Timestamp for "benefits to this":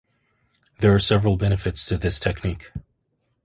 1.37-2.19